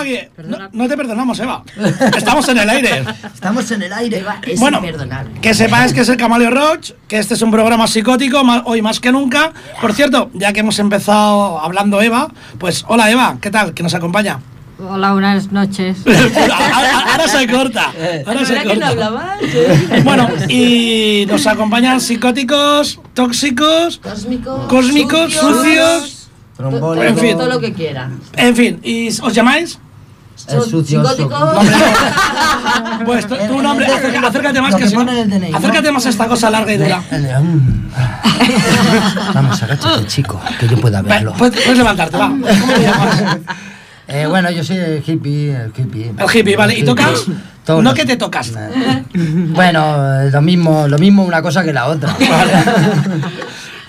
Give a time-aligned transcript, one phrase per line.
[0.00, 0.18] Estamos aquí.
[0.48, 1.62] No, no te perdonamos, Eva.
[2.16, 3.04] Estamos en el aire.
[3.34, 4.24] Estamos en el aire.
[4.46, 5.40] Es Bueno, imperdonable.
[5.40, 9.00] que sepáis que es el Camaleo Roach, que este es un programa psicótico, hoy más
[9.00, 9.52] que nunca.
[9.80, 13.74] Por cierto, ya que hemos empezado hablando Eva, pues hola Eva, ¿qué tal?
[13.74, 14.40] Que nos acompaña.
[14.78, 15.96] Hola, buenas noches.
[16.06, 17.92] ahora, ahora se corta.
[18.26, 18.88] Ahora se ¿Verdad que no corta.
[18.88, 19.40] hablabas?
[20.04, 26.28] Bueno, y nos acompañan psicóticos, tóxicos, Cósmicos, cósmicos, sucios.
[26.58, 27.04] Trombólico.
[27.06, 27.36] En fin.
[27.38, 28.10] Todo lo que quiera.
[28.36, 29.78] En fin, ¿y os llamáis?
[30.48, 31.02] El sucio.
[33.04, 34.96] Pues tu, tu nombre, acércate, acércate más que, si.
[35.54, 37.00] Acércate más a esta cosa larga y dura.
[39.34, 41.32] Vamos, agáchate, chico, que yo pueda Ve, verlo.
[41.34, 42.28] Puedes, levantarte, va.
[42.30, 43.36] ¿Cómo te llamas?
[44.08, 46.12] Eh, bueno, yo soy el hippie, el hippie.
[46.18, 46.78] El hippie, vale.
[46.78, 47.24] ¿Y tocas?
[47.64, 48.52] Todos No los- que te tocas.
[49.14, 52.14] Bueno, eh, lo mismo, lo mismo una cosa que la otra.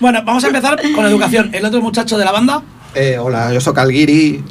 [0.00, 1.50] Bueno, vamos a empezar con educación.
[1.52, 2.62] El otro muchacho de la banda.
[2.94, 4.44] Eh, hola, yo soy Calgiri.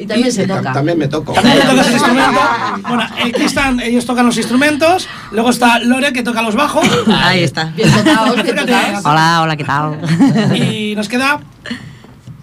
[0.00, 0.72] Y también se y toca.
[0.72, 1.32] También me toco.
[1.34, 2.40] También le tocas el instrumento.
[2.88, 5.06] Bueno, aquí están, ellos tocan los instrumentos.
[5.30, 6.86] Luego está Lore, que toca los bajos.
[7.22, 7.64] Ahí está.
[7.76, 8.72] Bien tocados, bien Acércate.
[8.72, 9.04] tocados.
[9.04, 10.56] Hola, hola, ¿qué tal?
[10.56, 11.40] Y nos queda.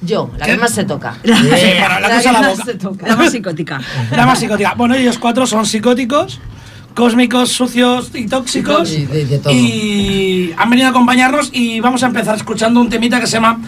[0.01, 0.51] Yo, la ¿Qué?
[0.51, 1.15] que más se toca.
[1.24, 2.42] Sí, bueno, la que boca.
[2.42, 3.07] más se toca.
[3.07, 3.81] La más psicótica.
[4.12, 4.74] La más psicótica.
[4.77, 6.39] Bueno, ellos cuatro son psicóticos,
[6.94, 8.92] cósmicos, sucios y tóxicos.
[8.92, 9.51] Y de- de todo.
[9.51, 13.59] Y han venido a acompañarnos y vamos a empezar escuchando un temita que se llama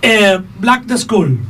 [0.00, 1.40] eh, Black the School.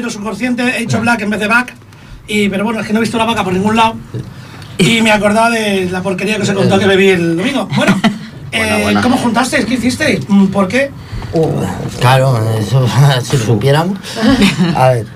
[0.00, 0.76] Poquito subconsciente.
[0.76, 1.74] He dicho Black en vez de Back.
[2.26, 3.94] Y, pero bueno, es que no he visto la vaca por ningún lado.
[4.78, 7.68] Y me acordaba de la porquería que os he contado que bebí el domingo.
[7.74, 8.00] Bueno,
[8.52, 9.02] eh, buena.
[9.02, 9.64] ¿cómo juntasteis?
[9.64, 10.28] ¿Qué hicisteis?
[10.28, 10.90] Mm, ¿Por qué?
[12.00, 12.86] Claro, eso
[13.22, 13.98] si lo supiéramos.
[14.76, 15.06] A ver.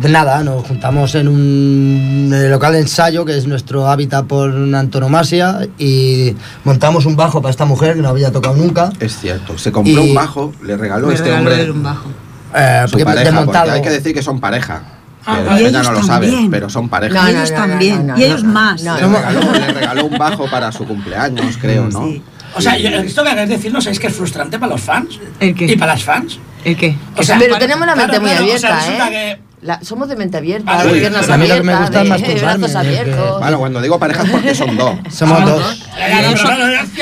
[0.00, 5.66] de nada, nos juntamos en un local de ensayo, que es nuestro hábitat por antonomasia,
[5.78, 6.34] y
[6.64, 8.92] montamos un bajo para esta mujer que no había tocado nunca.
[9.00, 9.56] Es cierto.
[9.56, 12.08] Se compró Y- un bajo, le regaló este regaló hombre un bajo.
[12.54, 13.24] Eh, porque pareja.
[13.24, 13.72] Desmontado.
[13.72, 14.82] hay que decir que son pareja.
[15.26, 16.50] Ah, y ellos no lo sabe, también.
[16.50, 17.14] pero son pareja.
[17.14, 18.06] No, Y no, ellos no, no, también.
[18.06, 18.52] no, y ellos no.
[18.52, 18.82] más.
[18.82, 19.16] No, Le no.
[19.16, 22.04] regaló, le regaló un bajo para su cumpleaños, creo, ¿no?
[22.06, 22.22] Sí.
[22.56, 24.80] O sea, yo- esto que acabas de decir, ¿no sabéis que es frustrante para los
[24.82, 25.18] fans?
[25.40, 25.64] ¿El qué?
[25.64, 26.38] Y para las fans.
[26.64, 26.96] ¿El qué?
[27.16, 29.10] O sea, Pero para- tenemos la mente claro, muy claro, o sea, abierta, ¿eh?
[29.10, 31.72] que- La- somos de mente abierta, Ah, de uy, piernas a mí lo que me
[31.72, 33.40] abiertas, gusta es de brazos que- abiertos.
[33.40, 34.94] Bueno, cuando digo pareja es porque son dos.
[35.10, 35.82] Somos Ah, dos.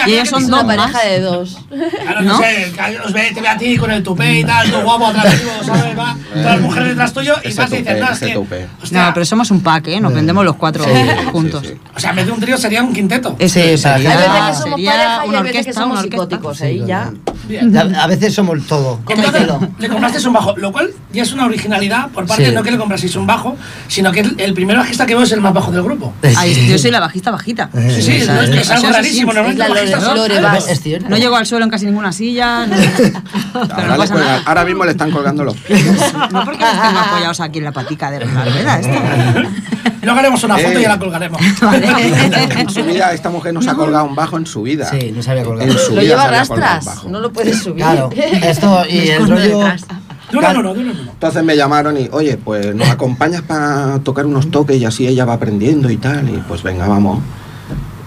[0.06, 1.04] Y ellos son- dos pareja más.
[1.04, 1.58] de dos.
[1.68, 2.38] Claro, no, ¿no?
[2.38, 5.06] sé, que os ve, te ve a ti con el tupé y tal, todo guapo
[5.08, 5.98] atractivo, ¿sabes?
[5.98, 9.26] Va, todas las mujeres detrás tuyo y vas y dices, no, es que, No, pero
[9.26, 10.00] somos un pack, ¿eh?
[10.00, 10.90] Nos vendemos los cuatro Sí,
[11.32, 11.62] juntos.
[11.62, 11.80] sí, sí.
[11.96, 13.34] o sea, en vez de un trío sería un quinteto.
[13.40, 16.00] Sí, sería- Hay veces que somos sería pareja y una hay veces que orquesta, somos
[16.02, 16.62] psicóticos.
[16.62, 17.10] Ahí ya.
[18.00, 19.00] A, veces somos todo.
[19.78, 22.56] Le compraste un bajo, lo cual ya es una originalidad por parte Sí.
[22.56, 23.56] no que le compraseis un bajo,
[23.88, 26.12] sino que el, el primer bajista que veo es el más bajo del grupo.
[26.36, 27.68] Ahí, yo soy la bajista bajita.
[27.72, 29.32] Sí, sí, Sí, es, es algo rarísimo.
[29.32, 29.64] Normalmente
[30.80, 31.08] cierto.
[31.08, 32.66] No llego al suelo en casi ninguna silla.
[33.52, 34.42] No, pero Ahora, no nada.
[34.46, 35.84] ahora mismo le están colgando los pies.
[36.30, 38.78] No porque los tengo apoyados aquí en la patica de la rueda.
[38.80, 38.98] Esto.
[40.02, 40.78] Luego haremos una foto Eh.
[40.78, 41.40] y ya la colgaremos.
[42.58, 44.88] En su vida, esta mujer no se ha colgado un bajo en su vida.
[44.90, 45.70] Sí, no se había colgado.
[45.70, 47.76] En su Lo vida lleva rastras, no lo puedes subir.
[47.84, 48.10] Claro,
[48.42, 49.60] esto y el rollo.
[50.40, 50.90] De de.
[51.10, 55.24] Entonces me llamaron y, oye, pues nos acompañas para tocar unos toques y así ella
[55.24, 56.28] va aprendiendo y tal.
[56.28, 57.20] Y pues venga, vamos.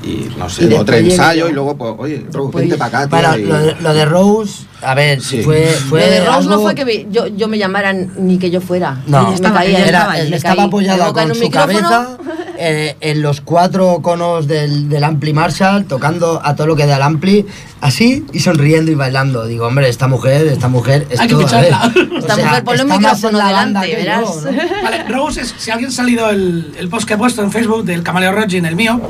[0.03, 1.49] Y no sé, otro ensayo yo.
[1.49, 3.09] y luego, pues, oye, Ru, Después- vente para acá.
[3.09, 5.41] Para y- lo, de- lo de Rose, a ver, Sí.
[5.41, 5.99] fue, fue.
[6.01, 9.01] Lo de Rose no fue que me- yo, yo me llamaran ni que yo fuera.
[9.07, 11.79] No, estaba Era- estaba apoyada con su micrófono.
[11.79, 12.17] cabeza
[12.57, 16.95] eh, en los cuatro conos del, del Ampli Marshall, tocando a todo lo que da
[16.95, 17.45] el Ampli,
[17.81, 19.45] así y sonriendo y bailando.
[19.45, 21.05] Digo, hombre, esta mujer, esta mujer.
[21.19, 21.91] Hay que esto, a ver, ficharla.
[22.15, 24.43] o Esta sea, mujer, ponle un micrófono la banda delante, que verás.
[24.43, 24.57] yo, ¿no?
[24.83, 27.83] Vale, Rose, es, si alguien ha salido el, el post que he puesto en Facebook
[27.83, 29.01] del Camaleo Rogi en el mío,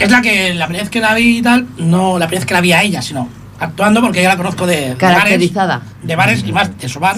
[0.00, 2.46] es la que la primera vez que la vi y tal, no la primera vez
[2.46, 3.28] que la vi a ella, sino
[3.60, 5.82] actuando porque ya la conozco de, de bares, Caracterizada.
[6.02, 7.16] de bares y más de su bar.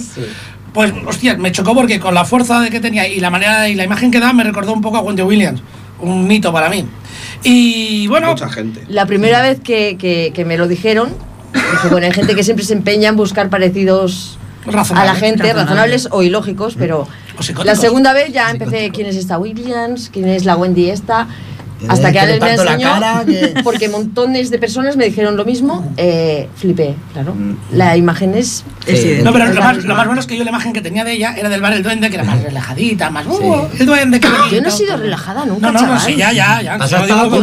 [0.73, 3.75] Pues, hostia, me chocó porque con la fuerza de que tenía y la manera y
[3.75, 5.61] la imagen que da me recordó un poco a Wendy Williams,
[6.01, 6.85] un mito para mí.
[7.43, 8.83] Y bueno, Mucha gente.
[8.89, 11.13] La primera vez que, que- que me lo dijeron,
[11.53, 15.55] dije, bueno, hay gente que siempre se empeña en buscar parecidos a la gente, Razonables.
[15.57, 17.65] razonables o ilógicos, pero O psicóticos.
[17.67, 21.27] la segunda vez ya empecé quién es esta Williams, quién es la Wendy esta,
[21.89, 25.05] hasta Eh, que que le Alex me enseñó, cara, que- porque montones de personas me
[25.07, 27.35] dijeron lo mismo, eh, flipé, claro.
[27.73, 28.65] La imagen es...
[28.87, 29.19] Sí.
[29.23, 31.13] No, pero lo más, lo más bueno es que yo la imagen que tenía de
[31.13, 33.27] ella era del bar El Duende, que era más relajadita, más.
[33.27, 34.69] "Uh, el Duende, qué Yo no bonito".
[34.69, 36.75] he sido relajada nunca, No, no, no, sí, ya, ya, ya.
[36.75, 37.37] Has No estado de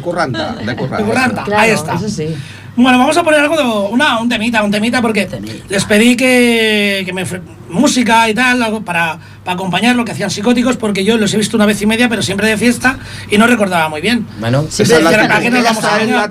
[0.00, 0.54] curranta.
[0.62, 1.44] De curranta.
[1.44, 1.94] Claro, Ahí está.
[1.94, 2.34] eso sí.
[2.76, 5.28] Bueno, vamos a poner algo de una, un temita, un temita, porque
[5.68, 7.24] les pedí que, que me
[7.70, 11.38] música y tal, algo para, para acompañar lo que hacían psicóticos, porque yo los he
[11.38, 12.98] visto una vez y media, pero siempre de fiesta
[13.30, 14.26] y no recordaba muy bien.
[14.38, 15.28] Bueno, Esa es la actitud.
[15.28, 16.30] ¿para qué nos vamos a la.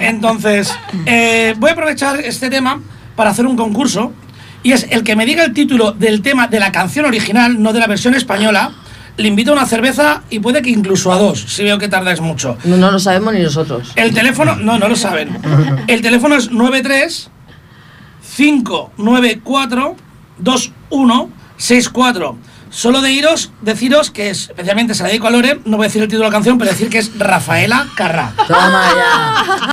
[0.00, 0.72] Entonces,
[1.06, 2.80] eh, voy a aprovechar este tema
[3.14, 4.12] para hacer un concurso.
[4.62, 7.72] Y es el que me diga el título del tema de la canción original, no
[7.72, 8.72] de la versión española.
[9.16, 12.20] Le invito a una cerveza y puede que incluso a dos, si veo que tardáis
[12.20, 12.58] mucho.
[12.64, 13.92] No, no lo sabemos ni nosotros.
[13.96, 15.38] El teléfono, no, no lo saben.
[15.86, 17.30] El teléfono es 93
[18.36, 19.96] 594
[20.38, 22.36] 2164.
[22.68, 25.88] Solo de iros, deciros que es, especialmente se la dedico a Lore, no voy a
[25.88, 28.34] decir el título de la canción, pero decir que es Rafaela Carrá.
[28.46, 29.70] toma ya.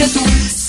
[0.00, 0.59] Tchê,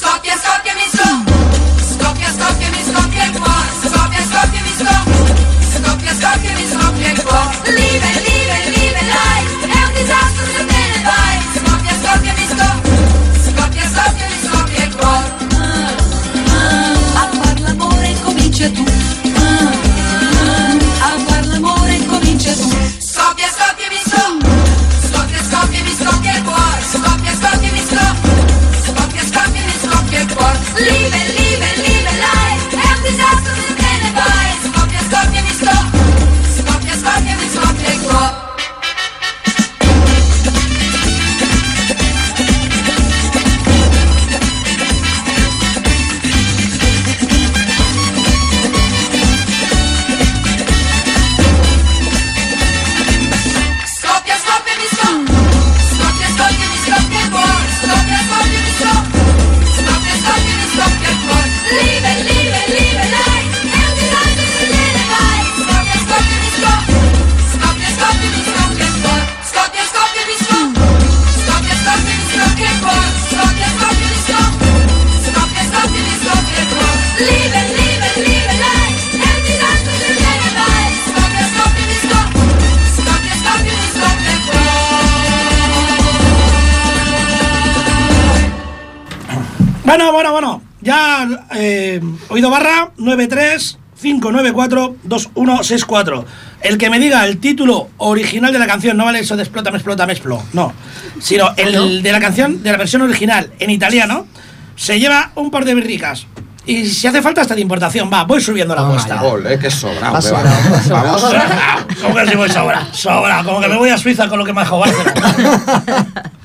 [94.44, 96.26] 935942164.
[96.62, 99.72] El que me diga el título original de la canción, no vale eso de explota,
[99.72, 100.42] me explota, me explo.
[100.54, 100.74] No.
[101.20, 104.28] Sino el de la canción, de la versión original en italiano,
[104.76, 106.28] se lleva un par de birricas.
[106.66, 109.20] Y si hace falta hasta de importación, va, voy subiendo la Toma apuesta.
[109.60, 110.14] que sobrado.
[110.14, 110.40] Va que va.
[110.40, 111.06] sobrado, va sobrado.
[111.06, 111.22] Vamos.
[111.22, 111.86] Sobra.
[112.02, 112.88] ¿Cómo que si voy sobra?
[112.94, 116.32] Sobra, como que me voy a Suiza con lo que me ha dejado Bárcena.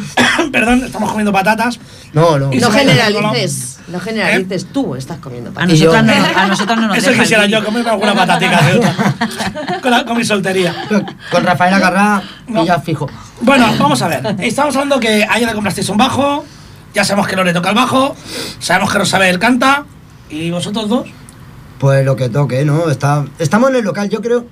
[0.52, 1.78] Perdón, estamos comiendo patatas.
[2.12, 2.52] No, no.
[2.52, 5.78] Y No generalices, no generalices, tú estás comiendo A patatas.
[5.78, 8.94] Yo- nosotras, no, a nosotras no nos Eso quisiera yo, comerme alguna patatica de otra.
[9.82, 10.74] con, la- con mi soltería.
[11.30, 12.62] Con Rafaela Carrá No.
[12.62, 13.08] y ya fijo.
[13.40, 14.36] Bueno, vamos a ver.
[14.40, 16.44] Estamos hablando que ayer le comprasteis un bajo.
[16.94, 18.14] Ya sabemos que no le toca el bajo.
[18.58, 19.84] Sabemos que Rosabel canta.
[20.30, 21.08] ¿Y vosotros dos?
[21.78, 22.88] Pues lo que toque, ¿no?
[22.90, 24.46] Está, estamos en el local, yo creo.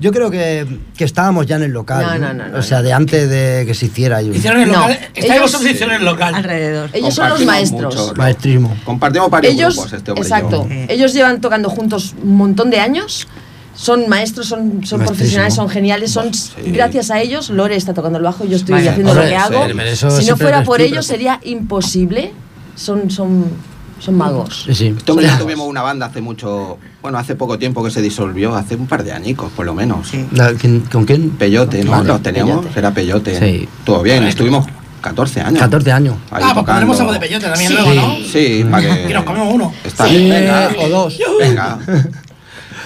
[0.00, 0.66] Yo creo que,
[0.96, 2.02] que estábamos ya en el local.
[2.20, 4.22] No, no, no, no, o sea, de antes de que se hiciera.
[4.22, 4.98] Yo, Hicieron el No, local.
[5.42, 6.34] Vosotros hicieron el local.
[6.34, 6.88] Alrededor.
[6.94, 7.94] Ellos son los maestros.
[7.94, 8.14] mucho.
[8.16, 8.74] Maestrismo.
[8.84, 10.74] Compartimos varios Ellos, grupos, este hombre y exacto, yo.
[10.88, 13.28] ellos llevan tocando juntos un montón de años.
[13.74, 16.50] Son maestros, son, son profesionales, son geniales, son Sí.
[16.66, 17.50] gracias a ellos.
[17.50, 20.10] Lore está tocando el bajo, yo estoy haciendo Hombre, lo que hago.
[20.10, 22.32] si no fuera por ellos sería imposible.
[22.74, 23.44] Son, son,
[24.00, 24.64] son magos.
[24.66, 24.94] Sí, sí.
[25.04, 29.04] Tuvimos una banda hace mucho, bueno, hace poco tiempo que se disolvió, hace un par
[29.04, 30.08] de añicos, por lo menos.
[30.08, 30.26] Sí.
[30.32, 31.30] La- ¿quién- ¿Con quién?
[31.30, 31.92] Peyote, ¿no?
[31.92, 32.78] Vale, Lo teníamos, Peyote.
[32.78, 33.38] era Peyote.
[33.38, 33.68] Sí.
[33.84, 34.66] Todo bien, estuvimos
[35.00, 35.58] 14 años.
[35.60, 36.14] 14 años.
[36.30, 36.64] Ahí ah, pues tocando.
[36.66, 37.74] pondremos algo de peyote también Sí.
[37.76, 38.16] luego, ¿no?
[38.30, 39.06] Sí, para que.
[39.10, 39.72] Y nos comemos uno.
[39.84, 40.70] Está Sí, bien, venga.
[40.78, 41.18] o dos.
[41.38, 41.78] Venga.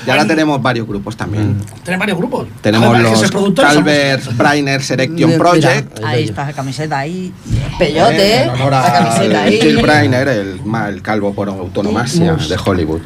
[0.06, 1.56] Y ahora tenemos varios grupos también.
[1.82, 2.48] Tienen varios grupos.
[2.60, 6.00] Tenemos los Calvers Brainer Selection Project.
[6.04, 7.32] Ahí está la camiseta ahí.
[7.78, 9.60] Peyote, En honor la camiseta ahí.
[9.60, 13.00] Jill Brainer, el, calvo por autonomasia de Hollywood.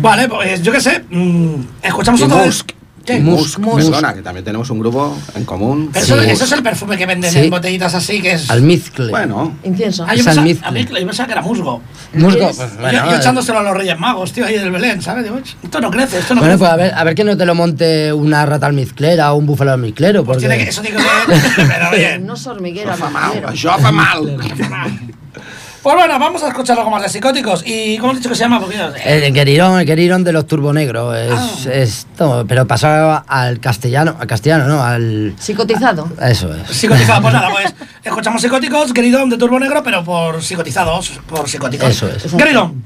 [0.00, 1.04] Vale, pues yo qué sé.
[1.10, 2.24] mm, escuchamos Y
[3.12, 3.22] vez.
[3.22, 3.58] Musk.
[3.58, 3.90] Musk, Musk.
[3.90, 5.90] perdona, que también tenemos un grupo en común.
[5.92, 6.30] Pero eso, Sí.
[6.30, 7.38] eso es el perfume que venden Sí.
[7.40, 8.50] en botellitas así, que es.
[8.50, 9.10] Almizcle.
[9.10, 10.04] Bueno, Incienso.
[10.04, 11.00] Ah, yo Es pensaba, almizcle.
[11.00, 11.82] yo pensaba que era musgo.
[12.14, 15.02] Musgo, pues, Yo- bueno, yo, eh, echándoselo a los Reyes Magos, tío, ahí del Belén,
[15.02, 15.24] ¿sabes?
[15.24, 16.82] Digo, esto no crece, esto no Bueno, pues crece.
[16.82, 19.72] a ver, a ver que no te lo monte una rata almizclera o un búfalo
[19.72, 20.24] almizclero.
[20.24, 20.48] Pues Porque...
[20.48, 21.66] tiene que, eso tiene que ser.
[21.68, 22.18] Pero oye.
[22.18, 24.38] No es hormiguero, això fa mal,
[25.84, 27.62] Pues bueno, vamos a escuchar algo más de psicóticos.
[27.66, 28.58] ¿Y cómo has dicho que se llama?
[28.58, 31.14] Porque yo- El Querirón, el Querirón de los turbonegros.
[31.16, 31.70] Es, Ah.
[31.74, 34.82] es todo, pero pasaba al castellano, al castellano, ¿no?
[34.82, 35.34] Al.
[35.38, 36.08] Psicotizado.
[36.22, 36.74] Eso es.
[36.74, 41.90] Psicotizado, pues nada, pues escuchamos psicóticos, Geridón de Turbo Negro, pero por psicotizados, por psicóticos.
[41.90, 42.32] Eso es.
[42.32, 42.82] Geridón.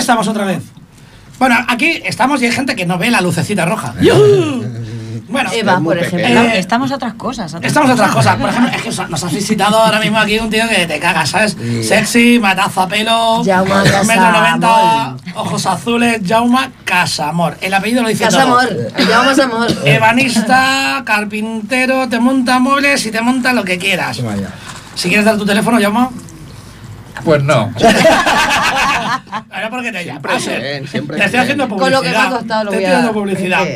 [0.00, 0.62] Estamos otra vez.
[1.38, 3.94] Bueno, aquí estamos y hay gente que no ve la lucecita roja.
[5.28, 6.26] Bueno, Eva, por ejemplo.
[6.28, 7.54] Eh, Estamos a otras cosas.
[7.54, 8.36] otras Estamos a otras cosas.
[8.36, 11.30] Por ejemplo, es que nos has visitado ahora mismo aquí un tío que te cagas,
[11.30, 11.56] ¿sabes?
[11.86, 15.16] Sexy, matazo a pelo, metro noventa, Casamor.
[15.36, 17.56] ojos azules, Jauma Casamor.
[17.60, 18.58] El apellido lo dice Casa todo.
[18.58, 19.68] amor, allá vamos amor.
[19.84, 24.20] Ebanista, carpintero, te monta muebles y te monta lo que quieras.
[24.22, 24.48] Vaya.
[24.96, 26.10] Si quieres dar tu teléfono, llama.
[27.24, 27.72] Pues no.
[29.60, 30.42] Ahora porque te llamas.
[30.42, 31.42] Siempre bien, siempre Te estoy bien.
[31.42, 31.98] haciendo Con publicidad.
[31.98, 33.66] lo que me ha costado lo te voy estoy a- dando publicidad.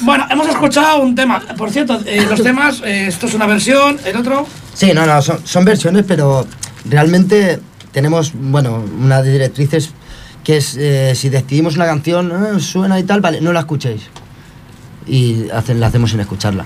[0.00, 1.40] Bueno, hemos escuchado un tema.
[1.56, 4.46] Por cierto, eh, los temas, eh, esto es una versión, el otro.
[4.74, 6.44] Sí, no, no, son, son versiones, pero
[6.86, 7.60] realmente
[7.92, 9.90] tenemos, bueno, una de directrices
[10.42, 14.02] que es, eh, si decidimos una canción, "Ah, suena y tal, vale, no la escuchéis.
[15.06, 16.64] Y hacen, la hacemos sin escucharla.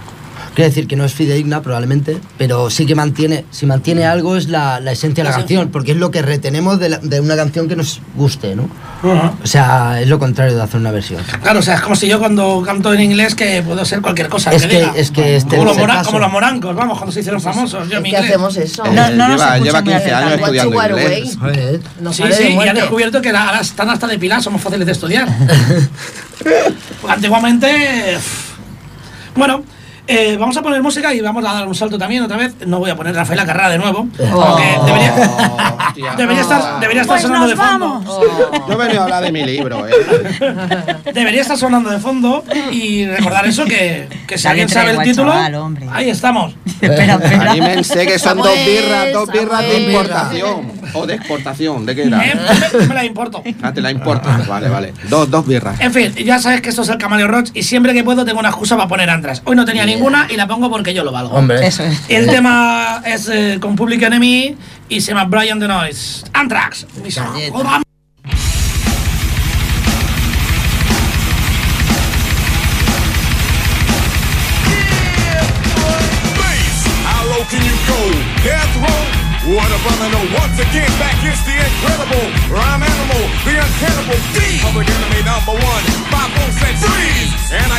[0.57, 4.49] Quiere decir que no es fidedigna probablemente, pero sí que mantiene, si mantiene algo es
[4.49, 7.37] la, la esencia de la canción, porque es lo que retenemos de, la- de una
[7.37, 8.67] canción que nos guste, ¿no?
[9.05, 11.23] O sea, es lo contrario de hacer una versión.
[11.43, 14.31] Claro, o sea, es como si yo cuando canto en inglés que puedo ser cualquier
[14.31, 14.51] cosa.
[14.51, 14.93] Es que- diga.
[14.97, 17.87] es que este como, los como los morancos, vamos, cuando se hicieron famosos.
[17.91, 18.31] Yo ¿Y mi qué inglés.
[18.33, 18.83] hacemos eso?
[18.87, 20.59] Eh, No, no nos lleva, escucha lleva muy 15 años atentamente.
[20.59, 22.17] estudiando inglés.
[22.17, 25.29] Sí, sí, y han descubierto que ahora están hasta de pilar, somos fáciles de estudiar.
[27.09, 28.17] Antiguamente.
[29.35, 29.63] Bueno,
[30.07, 32.55] eh, vamos a poner música y vamos a dar un salto también otra vez.
[32.67, 34.07] No voy a poner Rafaela Carrá de nuevo.
[34.31, 35.15] Aunque debería,
[35.89, 36.15] Hostia.
[36.17, 37.89] debería estar, debería estar Pues sonando nos de fondo.
[37.89, 38.67] vamos.
[38.69, 39.93] Yo he venido a hablar de mi libro, ¿eh?
[41.15, 45.33] Debería estar sonando de fondo y recordar eso que, que si alguien sabe el título,
[45.33, 46.55] chaval, ahí estamos.
[46.81, 47.51] espera, espera.
[47.53, 50.73] Anímense que son dos Samuel, birras, dos birras de importación.
[50.93, 52.25] O de exportación, ¿de qué era?
[52.25, 52.35] Eh,
[52.81, 53.43] me, me la importo.
[53.63, 54.39] Ah, te la importa.
[54.49, 54.95] Vale, vale.
[55.09, 55.81] Dos, dos birras.
[55.81, 58.39] En fin, ya sabes que esto es el Camaleo Rocks y siempre que puedo tengo
[58.39, 59.43] una excusa para poner Antras.
[59.45, 61.35] Hoy no tenía ninguna y la pongo porque yo lo valgo.
[61.37, 61.67] Hombre.
[61.67, 61.99] Eso es.
[62.09, 64.57] El tema es eh, con Public Enemy
[64.89, 66.25] y se llama Brian the Noise.
[66.33, 66.87] Anthrax.
[67.03, 67.83] Mis jodas.
[76.39, 78.01] Bass, how low can you go?
[78.43, 79.03] Death row?
[79.47, 80.27] What a brother know.
[80.35, 84.59] Once again, back is the incredible rhyme animal, the uncannibal D.
[84.59, 85.85] Public enemy number one.
[86.11, 87.76] Five said freeze, and I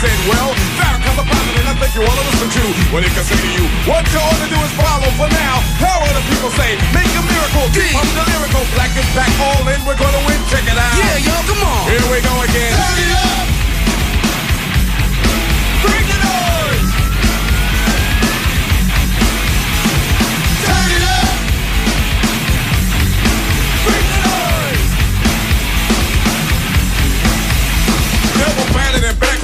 [0.00, 2.64] brother like me said, well, Farrakhan's a prophet and I think you wanna listen to
[2.92, 3.64] what he can say to you.
[3.84, 5.60] What you ought to do is follow for now.
[5.80, 6.76] How the people say?
[6.96, 7.66] Make a miracle.
[7.68, 8.64] I'm the lyrical.
[8.74, 9.80] Black is back all in.
[9.84, 10.38] We're gonna win.
[10.48, 10.96] Check it out.
[10.96, 11.90] Yeah, yo, come on.
[11.90, 12.72] Here we go again.
[12.72, 13.41] Turn it up.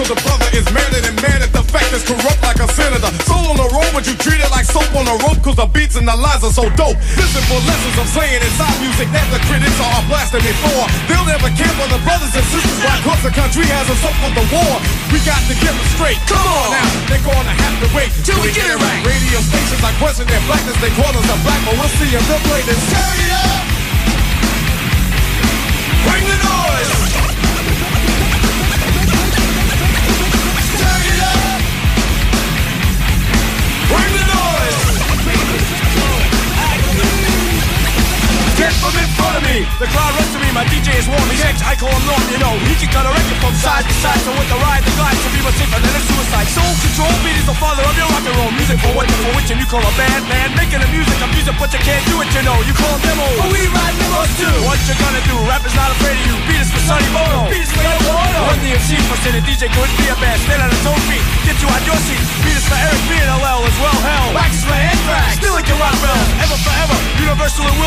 [0.09, 3.13] The brother is madder than mad at the fact that's corrupt like a senator.
[3.29, 5.69] Soul on the road, but you treat it like soap on a rope cause the
[5.69, 6.97] beats and the lines are so dope.
[7.21, 10.89] Listen for lessons I'm saying inside music that the critics are blasting before.
[11.13, 14.17] They'll never care for the brothers and sisters why cause the country has us up
[14.25, 14.75] for the war.
[15.13, 16.17] We got to get them straight.
[16.25, 19.05] Come on now, they're gonna have to wait till we get it right.
[19.05, 22.25] Radio stations are question their blackness, they call us a black, but we'll see if
[22.25, 22.81] they'll play this.
[22.97, 23.61] Turn it up!
[26.09, 26.48] Bring the noise!
[39.19, 39.67] Of me.
[39.83, 40.49] The crowd runs to me.
[40.55, 41.23] My DJ is warm.
[41.29, 41.61] He's X.
[41.61, 42.23] I call him Norm.
[42.33, 44.17] You know, he can cut a record from side to side.
[44.25, 46.49] So with the ride, the glide, to be much safer than a suicide.
[46.49, 48.81] Soul control beat is the father of your rock and roll music.
[48.81, 50.55] For what you for which and you call a bad man.
[50.57, 52.31] Making the music, I'm music, but you can't do it.
[52.33, 53.37] You know, you call them demos.
[53.37, 54.55] But we ride demos too.
[54.65, 55.37] What you gonna do?
[55.45, 56.37] Rap is not afraid of you.
[56.49, 57.51] Beat is for Sonny Bono.
[57.53, 58.41] Beat is for Yoko Ono.
[58.49, 60.39] Run the MC for the DJ couldn't be a band.
[60.41, 61.25] Stand on his own feet.
[61.45, 62.23] Get you on your seat.
[62.47, 62.78] Beat is for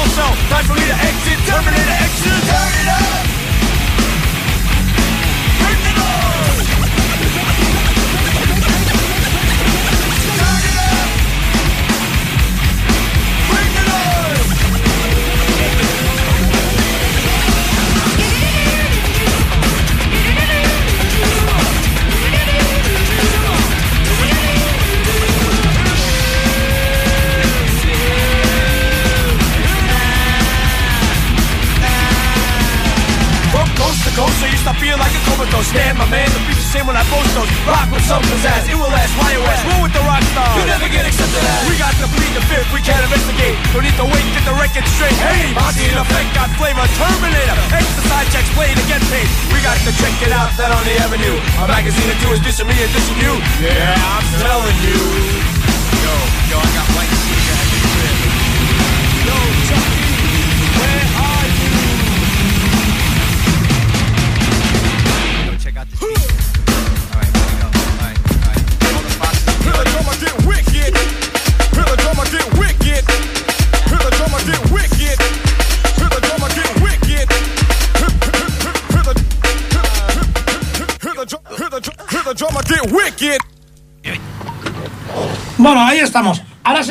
[0.02, 1.38] Time for me to exit.
[1.46, 1.91] Terminator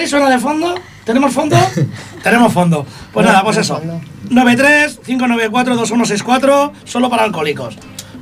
[0.01, 0.75] sí suena de fondo.
[1.05, 1.57] ¿Tenemos fondo?
[2.23, 2.87] Tenemos fondo.
[3.13, 3.81] Pues nada, pues eso.
[4.31, 7.77] 93-594-2164, solo para alcohólicos.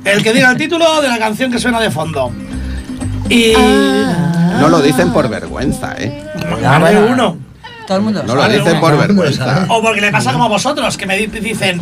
[0.05, 2.31] El que diga el título de la canción que suena de fondo.
[3.29, 3.53] Y.
[4.59, 6.23] No lo dicen por vergüenza, ¿eh?
[6.35, 7.37] De uno.
[7.87, 8.23] Todo el mundo.
[8.23, 9.65] No lo Vale, dicen por vergüenza.
[9.69, 11.81] O porque le pasa como a vosotros, que me di- dicen,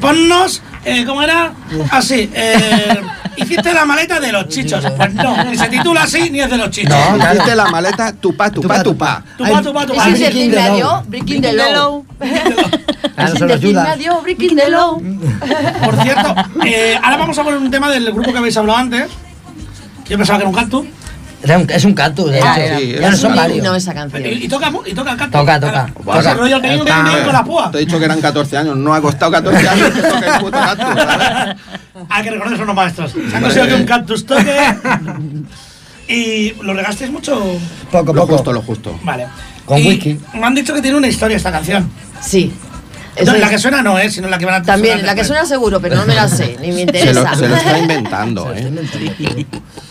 [0.00, 1.52] ponnos, eh, ¿cómo era?
[1.90, 3.00] Así, eh,
[3.36, 4.84] hiciste la maleta de los chichos.
[4.96, 6.96] Pues no, ni se titula así ni es de los chichos.
[7.32, 9.22] Hiciste la maleta tupá, tupá, tupá.
[9.36, 10.08] Tupá, tupá, tupá.
[10.08, 10.52] Ese es el
[11.08, 11.56] Breaking que the
[13.38, 15.00] son es el dio Breaking the Law.
[15.84, 19.10] Por cierto, eh, ahora vamos a poner un tema del grupo que habéis hablado antes.
[20.08, 20.86] Yo pensaba que era un cactus.
[21.44, 22.60] Era un- Es un cactus, de Era, hecho.
[22.66, 22.78] era.
[22.78, 23.58] Sí, Ya no son un varios.
[23.58, 24.22] himno esa canción.
[24.24, 25.40] Y, y toca, y toca el cactus.
[25.40, 25.72] Toca, toca.
[25.72, 25.92] Claro.
[26.04, 26.20] Toca.
[26.20, 26.84] Ese rollo que viene
[27.24, 27.70] con la púa.
[27.70, 30.40] Te he dicho que eran 14 años, no ha costado 14 años que toque el
[30.40, 31.56] puto ¿sabes?
[32.08, 33.12] Hay que recordar son los maestros.
[33.12, 34.56] Se han conseguido que un cactus toque.
[36.08, 37.34] ¿Y lo regasteis mucho?
[37.90, 38.34] Poco, Lo poco.
[38.36, 38.98] justo, lo justo.
[39.02, 39.26] Vale.
[39.64, 40.20] Con Y whisky.
[40.34, 41.90] Me han dicho que tiene una historia esta canción.
[42.20, 42.52] Sí.
[43.16, 45.06] No, Esa la es- que suena no es, sino la que van a También, sonar
[45.06, 47.12] la que suena seguro, pero no me la sé, ni me Se interesa.
[47.30, 49.46] lo, se lo está inventando, ¿eh?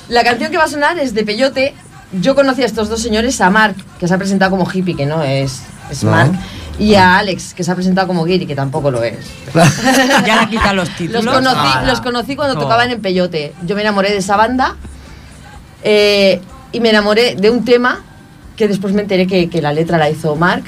[0.10, 1.74] La canción que va a sonar es de Peyote.
[2.22, 5.06] Yo conocí a estos dos señores, a Mark, que se ha presentado como hippie, que
[5.06, 6.12] no es, es No.
[6.12, 6.32] Mark,
[6.78, 9.16] y a Alex, que se ha presentado como Giri, que tampoco lo es.
[10.26, 11.24] Ya le quitan los títulos.
[11.24, 11.84] Los conocí, Ala.
[11.88, 12.62] los conocí cuando No.
[12.62, 13.54] tocaban en Peyote.
[13.66, 14.76] Yo me enamoré de esa banda
[15.84, 18.02] eh, y me enamoré de un tema
[18.56, 20.64] que después me enteré que, que la letra la hizo Mark.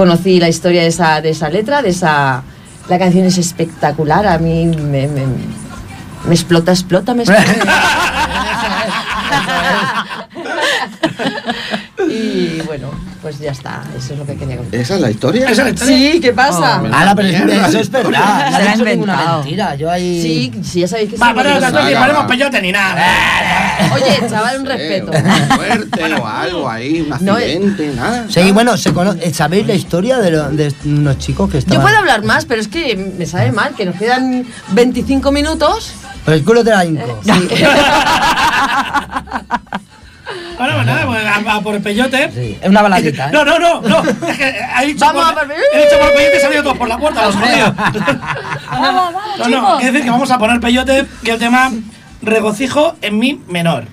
[0.00, 2.42] Conocí la historia de esa, de esa letra, de esa...
[2.88, 5.26] La canción es espectacular, a mí me, me,
[6.24, 7.76] me explota, explota, me explota.
[12.08, 14.80] y bueno, pues ya está, eso es lo que quería contar.
[14.80, 15.42] ¿Esa es la historia?
[15.44, 15.96] ¿Esa es la historia?
[16.12, 16.82] Sí, ¿qué pasa?
[16.82, 18.50] Oh, Ala, pero eso es verdad.
[18.50, 19.38] No Se la dicho ninguna inventado.
[19.42, 19.74] mentira.
[19.76, 20.22] Yo ahí.
[20.22, 22.26] Sí, sí, ya sabéis que Va, Venga, ponemos va.
[22.26, 23.04] peyote ni nada.
[23.94, 25.10] Oye, chaval, un respeto.
[25.10, 27.42] una Muerte o algo ahí, un No, eh.
[27.52, 28.26] accidente, nada.
[28.28, 31.78] Sí, bueno, se cono- eh, ¿sabéis la historia de, lo- de unos chicos que estaban.
[31.78, 35.92] Yo puedo hablar más, pero es que me sabe mal, que nos quedan 25 minutos.
[36.24, 37.20] Pero el culo te la hinco.
[37.24, 37.30] Sí.
[40.58, 42.30] Bueno, pues nada, pues a, a por el peyote.
[42.32, 43.30] Sí, es una baladita, ¿eh?
[43.32, 44.02] No, no, no, no.
[44.28, 46.52] Es que ha dicho Vamos por, a por- he dicho por peyote y se han
[46.52, 47.76] ido todos por la puerta, los jodidos.
[48.70, 51.70] vamos, vamos, No, no, quiere decir que vamos a poner peyote y el tema
[52.22, 53.86] regocijo en mi menor.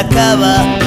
[0.00, 0.79] Acaba.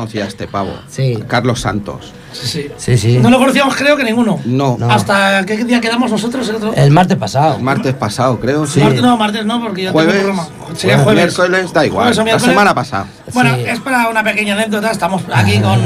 [0.00, 0.72] Conocía a este pavo.
[0.88, 1.18] Sí.
[1.28, 2.12] Carlos Santos.
[2.32, 2.70] Sí, sí.
[2.76, 3.18] Sí, sí.
[3.18, 4.40] No lo conocíamos, creo que ninguno.
[4.44, 4.76] No.
[4.78, 4.90] No.
[4.90, 6.48] ¿Hasta qué día quedamos nosotros?
[6.48, 6.72] El otro?
[6.74, 7.58] El martes pasado.
[7.58, 8.66] Martes pasado, creo.
[8.66, 8.80] Sí.
[8.80, 10.14] Martes, no, martes no, porque yo Jueves.
[10.14, 10.48] tengo programa.
[10.76, 11.24] Sería jueves.
[11.36, 12.14] Miércoles, da igual.
[12.14, 13.06] Jueves La semana pasada.
[13.34, 13.62] Bueno, Sí.
[13.66, 14.90] es para una pequeña anécdota.
[14.92, 15.80] Estamos aquí con,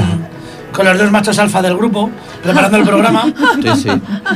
[0.71, 2.11] con los dos machos alfa del grupo,
[2.43, 3.25] preparando el programa.
[3.63, 3.89] Sí, sí.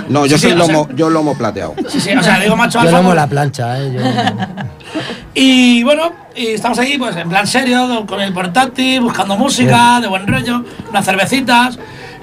[0.09, 1.75] No, yo Sí, soy sí, o sea- lomo, yo lomo plateado.
[1.89, 3.01] Sí, sí, o sea, digo macho Yo alfa.
[3.01, 3.91] no por- la plancha, ¿eh?
[3.93, 4.01] Yo-
[5.35, 9.99] Y bueno, y estamos ahí pues en plan serio, con- con el portátil, buscando música,
[10.01, 11.77] de buen rollo, unas cervecitas.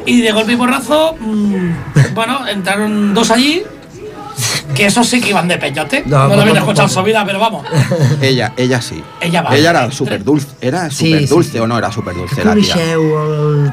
[0.07, 1.71] Y de golpe y porrazo, mm,
[2.15, 3.63] bueno, entraron dos allí,
[4.77, 6.03] que esos sí que iban de peyote.
[6.07, 7.65] No, No, lo habían escuchado en su vida, pero vamos.
[8.21, 9.03] Ella, ella sí.
[9.21, 9.57] Ella va.
[9.57, 10.49] Ella era súper dulce.
[10.61, 11.59] ¿Era súper sí, dulce sí.
[11.59, 12.75] o no era súper dulce la tía?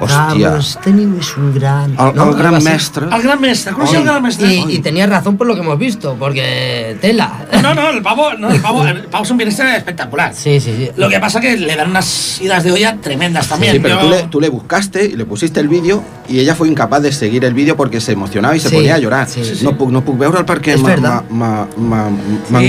[0.03, 1.91] El teniu és un gran...
[1.91, 3.05] El, No, el algo gran mestre.
[3.09, 4.47] Al gran mestre, ¿cómo el gran mestre?
[4.53, 7.45] Y, y tenía razón por lo que hemos visto, porque tela.
[7.61, 10.33] No, no, el pavo, no, el pavo, el pavo es un pianista espectacular.
[10.33, 10.89] Sí, sí, sí.
[10.95, 13.73] Lo que pasa que le dan unas idas de olla tremendas también.
[13.73, 16.55] Sí, pero Yo- tú le, tú le buscaste y le pusiste el vídeo y ella
[16.55, 19.27] fue incapaz de seguir el vídeo porque se emocionaba y se Sí, ponía a llorar.
[19.29, 19.63] sí, sí, sí.
[19.65, 21.23] No puc, no puc veure el perquè verdad.
[21.29, 22.09] ma- ma-
[22.49, 22.59] ma-.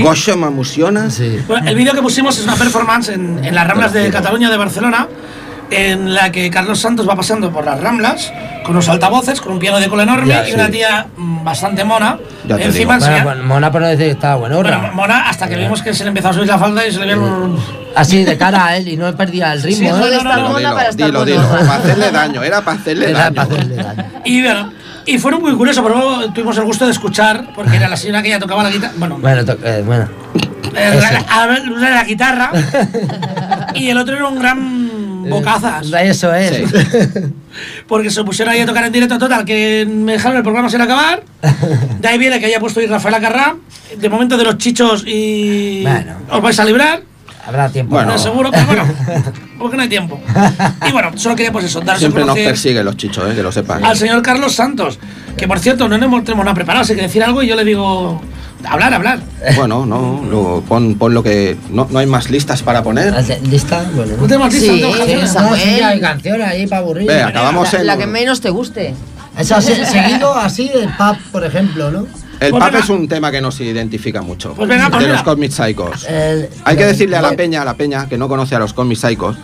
[1.11, 1.39] Sí.
[1.47, 4.57] Bueno, el vídeo que pusimos es una performance en, en las Ramblas de Cataluña de
[4.57, 5.07] Barcelona,
[5.71, 8.31] en la que Carlos Santos va pasando por las Ramblas
[8.63, 10.53] con unos altavoces, con un piano de cola enorme Ya, y sí.
[10.55, 12.17] una tía mm, bastante mona.
[12.47, 14.57] Ya encima Bueno, Mona por no decir que estaba bueno.
[14.61, 16.99] bueno, mona hasta que vimos que se le empezó a subir la falda y se
[16.99, 17.57] le vieron.
[17.95, 19.79] Así de cara a él y no perdía el ritmo.
[19.79, 19.91] Sí, ¿eh?
[19.91, 21.31] no, no, estar no, mona Dilo, para estar dilo, bueno.
[21.43, 21.49] dilo.
[21.49, 23.35] Para hacerle daño, era para hacerle Era daño.
[23.35, 24.03] para hacerle daño.
[24.25, 24.73] Y bueno,
[25.05, 28.21] y fueron muy curiosos, pero luego tuvimos el gusto de escuchar, porque era la señora
[28.21, 28.93] que ella tocaba la guitarra.
[28.97, 30.07] Bueno, Bueno, to- eh, bueno.
[30.75, 30.99] eh,
[31.71, 32.51] una era la guitarra
[33.75, 35.87] y el otro era un gran bocazas.
[36.01, 36.63] Eso es.
[37.87, 40.81] Porque se pusieron ahí a tocar en directo total, que me dejaron el programa sin
[40.81, 41.23] acabar.
[41.99, 43.55] De ahí viene que haya puesto ahí Rafael Acarrá.
[43.97, 46.13] De momento de los chichos y Bueno.
[46.31, 47.01] os vais a librar,
[47.47, 47.91] Habrá tiempo.
[47.95, 48.11] Bueno.
[48.13, 48.83] no seguro, pero bueno,
[49.59, 50.19] porque no hay tiempo.
[50.87, 53.35] Y bueno, solo quería pues eso, daros a Siempre nos conocer persiguen los chichos, eh,
[53.35, 53.85] que lo sepan.
[53.85, 54.97] al señor Carlos Santos,
[55.37, 57.63] que por cierto no tenemos tenemos nada preparado, así que decir algo y yo le
[57.63, 58.19] digo,
[58.67, 59.19] hablar, hablar.
[59.55, 61.55] Bueno, no, luego pon, pon lo que.
[61.69, 63.13] No, no hay más listas para poner.
[63.49, 63.85] ¿Lista?
[63.93, 64.13] Bueno.
[64.19, 65.29] No tenemos lista, Sí, sí, canciones.
[65.31, 65.51] Samuel.
[65.51, 67.07] No, sí, hay canciones ahí para aburrir.
[67.07, 67.87] Ve, acabamos La, en.
[67.87, 68.95] la que menos te guste.
[69.37, 72.07] Eso se- seguido así el pub, por ejemplo, ¿no?
[72.39, 74.53] El Pues es un tema que nos identifica mucho.
[74.53, 75.23] Pues venga, pues de los
[75.53, 76.05] Psychos.
[76.07, 78.73] El- Hay que decirle a la peña, a la peña que no conoce a los
[78.73, 79.37] Cosmic Psychos,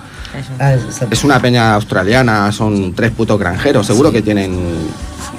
[0.60, 0.76] Ah,
[1.12, 4.58] es una peña australiana, son tres putos granjeros, seguro que tienen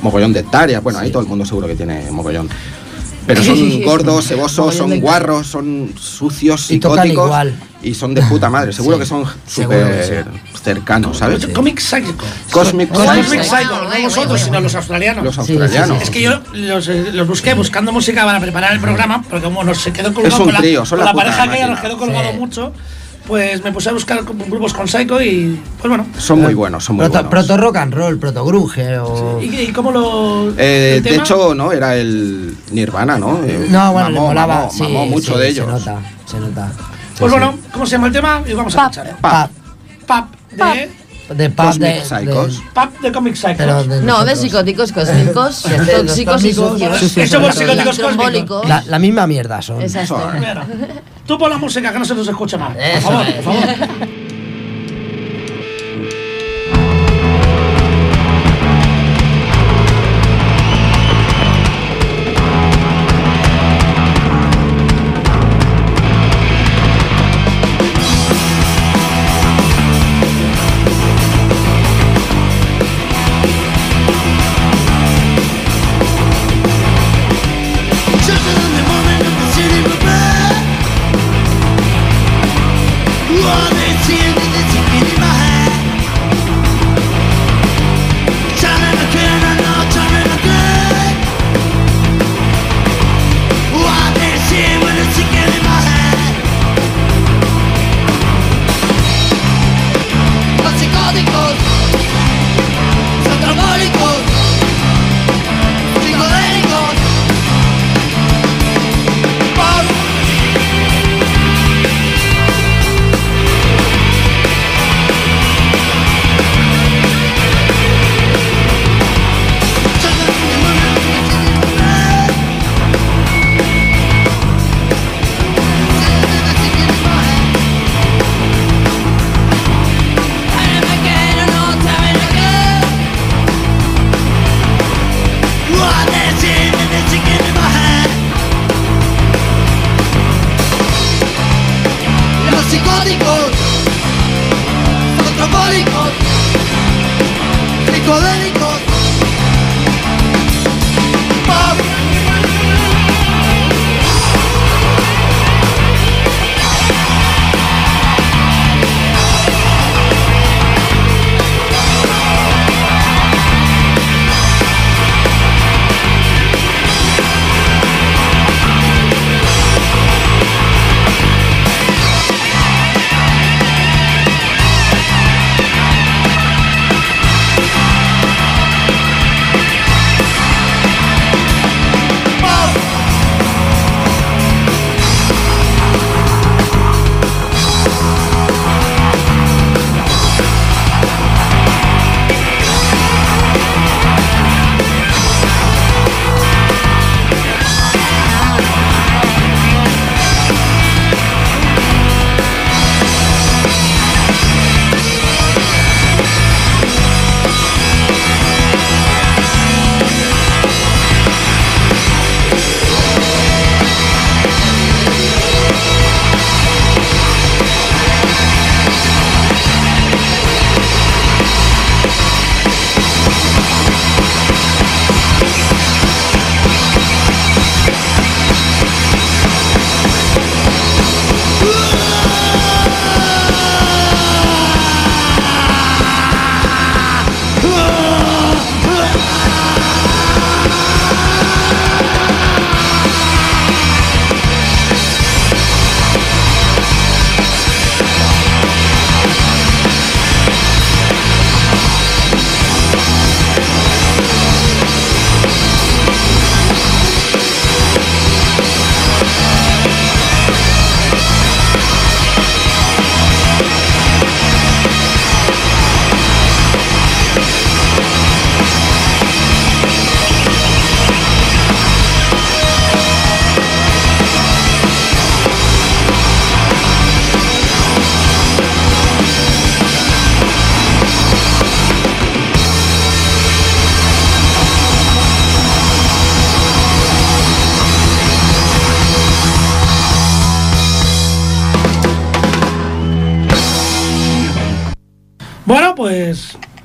[0.03, 2.48] mogollón de hectáreas, bueno, ahí todo el mundo seguro que tiene mogollón.
[3.26, 7.54] Pero son gordos, cebosos, son guarros, son sucios, Y psicóticos igual.
[7.82, 10.26] y son de puta madre, seguro Sí, que son que súper
[10.62, 11.46] cercanos, ¿sabes?
[11.46, 12.14] Comic Psycho.
[12.50, 15.24] Cosmic No Cosmic Psycho, no nosotros, sino los australianos.
[15.24, 16.02] los Sí, sí, australianos.
[16.02, 19.62] Es que yo los, eh, los busqué buscando música para preparar el programa, porque como
[19.64, 21.42] nos se quedó colgado Es un con la, trío, son con la la puta pareja
[21.44, 21.74] aquella máquina.
[21.74, 22.36] nos quedó colgado Sí.
[22.38, 22.72] mucho,
[23.26, 26.06] pues me puse a buscar grupos con Psycho y pues bueno.
[26.18, 27.46] Son muy buenos, son muy proto, buenos.
[27.46, 29.40] proto rock and roll, proto grunge o...
[29.42, 30.52] ¿Y, y cómo lo...?
[30.58, 33.40] Eh, el de hecho, no, era el Nirvana, ¿no?
[33.44, 34.54] Eh, No, bueno, le mamó, molaba.
[34.56, 35.66] mamó, sí, mamó mucho sí, de ellos.
[35.66, 36.72] Se nota, se nota.
[37.18, 38.42] Pues Sí, bueno, ¿cómo se llama el tema?
[38.46, 38.92] Y vamos a Pap.
[38.92, 39.16] escuchar.
[39.20, 39.50] Pap.
[40.06, 40.90] Pap, de
[41.30, 42.58] de pub Cosmic de, Psychos.
[42.58, 43.88] de- Pub de Comic Psychos.
[43.88, 45.62] de No, de psicóticos cósmicos,
[45.96, 46.98] tóxicos y sucios.
[46.98, 48.68] sucios, Somos psicóticos cósmicos.
[48.68, 49.80] La, la misma mierda son.
[49.82, 50.20] Exacto.
[50.38, 50.66] Mira,
[51.26, 52.74] Tú pon la música que no se nos escucha mal.
[52.76, 53.62] Por favor, por favor.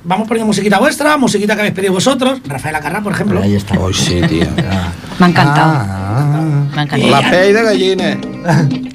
[0.08, 2.40] Vamos poniendo musiquita vuestra, musiquita que habéis pedido vosotros.
[2.46, 3.40] Rafael Acarra, por ejemplo.
[3.42, 3.78] Ahí está.
[3.78, 4.46] Hoy sí, tío.
[5.18, 5.72] Me ha encantado.
[5.74, 6.40] Ah,
[6.74, 7.10] Me ha encantado.
[7.12, 8.18] La pey de gallines.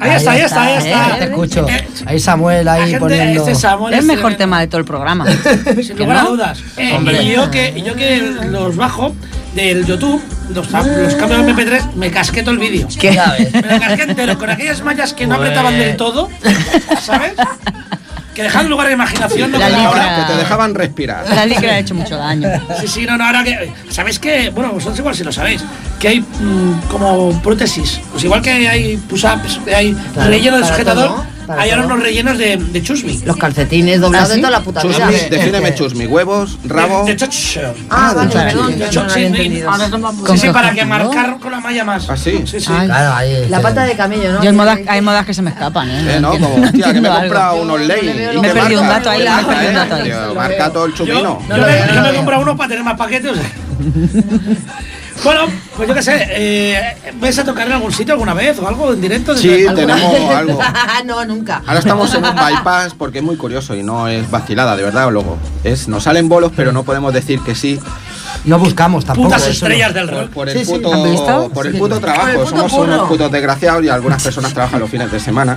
[0.00, 1.16] Ahí está, ahí está, ahí está, está.
[1.16, 1.18] ¿eh?
[1.18, 1.66] Te escucho.
[1.68, 3.40] Eh, Ahí Samuel ahí gente, poniendo.
[3.40, 5.24] este Samuel Es el mejor tema de todo el programa.
[5.82, 6.62] Sin ¿Que lugar a dudas.
[6.76, 8.20] Eh, y yo que, yo que
[8.50, 9.14] los bajo
[9.54, 10.20] del YouTube,
[10.50, 12.86] los, los cambios de MP3, me casqué todo el vídeo.
[13.00, 13.12] ¿Qué?
[13.52, 16.28] Me lo casqué entero, con aquellas mallas que no apretaban del todo,
[17.00, 17.32] ¿sabes?
[18.34, 19.52] Que dejaban lugar a la imaginación.
[19.52, 19.78] no La ahora.
[20.02, 20.16] licra.
[20.26, 21.28] Que te dejaban respirar.
[21.28, 22.48] La licra ha hecho mucho daño.
[22.80, 23.72] Sí, sí, no, no, ahora que.
[23.90, 24.50] ¿Sabéis que?
[24.50, 25.62] Bueno, vosotros igual si lo sabéis.
[26.00, 28.00] Que hay mm, como prótesis.
[28.12, 31.06] Pues igual que hay push-ups, que hay Claro, relleno de sujetador.
[31.08, 31.26] todo.
[31.48, 33.20] Hay ahora unos rellenos de, de chusmi.
[33.24, 34.36] Los calcetines doblados ¿Ah, sí?
[34.40, 35.08] de toda la puta vida.
[35.30, 36.06] Defíneme chusmi.
[36.06, 37.04] Huevos, rabo.
[37.04, 37.74] De, de chocho.
[37.90, 38.74] Ah, vale, perdón,
[40.36, 42.08] Sí, Sí, para que marcar con la malla más.
[42.08, 42.42] ¿Ah, sí?
[42.46, 42.66] Sí, sí.
[42.70, 42.86] Ay.
[42.86, 43.46] Claro, ahí.
[43.48, 44.42] La pata de camello, ¿no?
[44.42, 46.16] Yo hay modas, hay modas que se me escapan, ¿eh?
[46.16, 48.16] Eh, no, como, hostia, que me he comprado unos Yo no le ley.
[48.16, 48.98] veo ¿Y lo qué Me perdí un marca?
[48.98, 49.74] dato ahí, ¿Qué me marca, perdí un eh?
[49.74, 50.34] dato ahí.
[50.34, 53.32] Marca todo el me, yo me he comprado uno para tener más paquetes.
[55.22, 55.42] bueno,
[55.76, 58.92] pues yo qué sé, eh, ¿ves a tocar en algún sitio alguna vez o algo
[58.92, 59.36] en directo?
[59.36, 60.58] Sí, ¿Alguna- tenemos algo.
[61.06, 61.62] no, nunca.
[61.66, 65.10] Ahora estamos en un bypass porque es muy curioso y no es vacilada, de verdad,
[65.10, 65.38] luego.
[65.62, 67.78] Es, nos salen bolos, pero no podemos decir que sí
[68.44, 69.28] No buscamos tampoco.
[69.28, 70.30] Putas eso estrellas del rock.
[70.30, 71.50] por el Sí, puto, ¿han visto?
[71.54, 71.78] por el Sí.
[71.78, 72.22] puto trabajo.
[72.22, 75.56] Por el puto Somos unos putos desgraciados y algunas personas trabajan los fines de semana.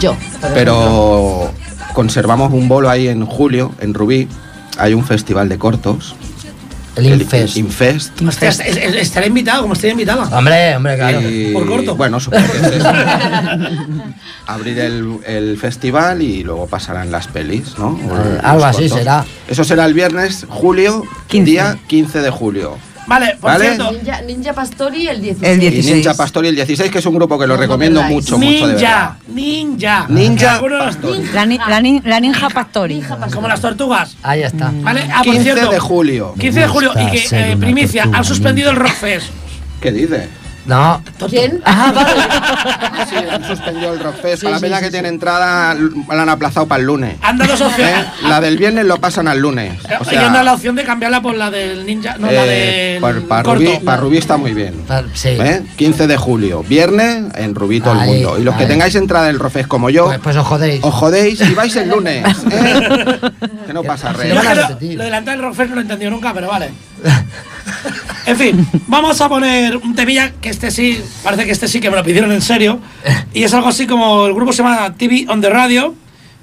[0.00, 0.14] Yo.
[0.52, 1.50] Pero
[1.94, 4.28] conservamos un bolo ahí en julio, en Rubí.
[4.78, 6.14] Hay un festival de cortos.
[6.96, 7.56] El Infest.
[7.58, 8.22] Infest.
[8.22, 10.24] Hostia, est- est- estaré invitado, como estoy invitada.
[10.36, 11.20] Hombre, hombre, claro.
[11.20, 11.94] Y, Por corto.
[11.94, 12.88] Bueno, supongo que es eso.
[14.46, 17.88] Abrir el, el festival y luego pasarán las pelis, ¿no?
[17.88, 18.98] O algo así cortos.
[18.98, 19.24] será.
[19.48, 21.50] Eso será el viernes, julio, 15.
[21.50, 22.78] día 15 de julio.
[23.06, 23.64] Vale, por Vale.
[23.66, 25.52] cierto, Ninja, Ninja Pastori el 16.
[25.56, 25.94] El Y 16.
[25.96, 28.74] Ninja Pastori el 16, que es un grupo que lo No, recomiendo mucho, mucho de
[28.74, 29.16] verdad.
[29.28, 30.06] ninja, ninja.
[30.08, 31.22] Ninja Pastori.
[31.32, 33.02] La, ni- la, nin- la ninja pastori.
[33.32, 34.16] Como las tortugas.
[34.22, 34.72] Ahí está.
[34.82, 35.08] ¿Vale?
[35.12, 36.34] Ah, por 15 cierto, de julio.
[36.38, 36.92] 15 de julio.
[36.96, 38.88] Y que, eh, primicia, han suspendido el ninja.
[38.90, 39.26] Rockfest.
[39.80, 40.28] ¿Qué dice?
[40.66, 41.62] No, ¿Quién?
[41.64, 41.92] Ah,
[43.08, 44.40] Sí, han suspendido el Rockfest.
[44.42, 44.92] Sí, la sí, peña sí, que sí.
[44.92, 47.16] tiene entrada, la han aplazado para el lunes.
[47.22, 47.64] Han dado dos ¿Eh?
[47.66, 48.06] opciones.
[48.24, 49.74] La del viernes lo pasan al lunes.
[50.00, 52.16] O y han dado la sea, opción de cambiarla por la del ninja.
[52.18, 53.22] No, la eh, del.
[53.24, 53.60] para corto.
[53.64, 54.74] Rubí, pa' Rubí está muy bien.
[55.14, 55.28] sí.
[55.28, 55.62] ¿Eh?
[55.76, 58.38] 15 de julio, viernes en Rubí todo el mundo.
[58.38, 60.82] Y los que tengáis entrada del Rockfest como yo, Pues, pues os jodéis.
[60.82, 62.24] os jodéis y vais el lunes.
[62.50, 63.20] ¿eh?
[63.66, 64.28] Que no pasa, Sí, rey.
[64.30, 66.70] Yo Lo lo, del Rockfest no lo he entendido nunca, pero vale.
[68.26, 71.90] En fin, vamos a poner un temilla que este sí, parece que este sí que
[71.90, 72.80] me lo pidieron en serio.
[73.32, 75.94] Y es algo así como el grupo se llama TV on the Radio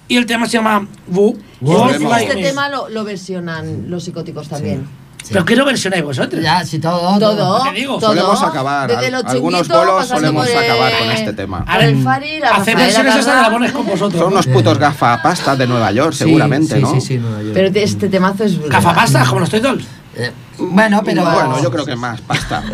[0.08, 1.38] y el tema se llama Woo.
[1.62, 2.42] Like Este Me.
[2.44, 4.88] tema lo, lo versionan los psicóticos también.
[5.30, 6.42] Pero ¿qué lo versionáis vosotros?
[6.44, 7.18] Ya, si todo.
[7.18, 7.64] Todo.
[7.64, 7.98] te digo.
[7.98, 8.10] todo.
[8.14, 11.64] Solemos acabar, Desde al- los algunos bolos solemos el- acabar con este tema.
[11.66, 14.22] A ver, el Fari, la Hacer versiones esas de la pones con vosotros.
[14.22, 16.94] Son unos putos gafapastas de Nueva York, Sí, seguramente, sí, ¿no?
[16.96, 17.52] Sí, sí, Nueva York.
[17.54, 18.60] Pero este temazo es.
[18.68, 19.86] Gafapastas, como los Toy Dolls.
[20.16, 21.24] Eh, bueno, pero.
[21.24, 22.62] Bueno, yo creo que más pasta.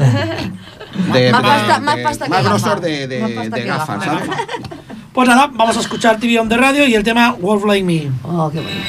[1.14, 4.06] De- Más de- pasta- más de- pasta que más grosor de, Más gafas, gafa.
[4.06, 4.30] ¿sabes?
[5.14, 8.12] Pues nada, vamos a escuchar TV on the Radio y el tema Wolf Like Me.
[8.24, 8.82] Oh, qué bonito.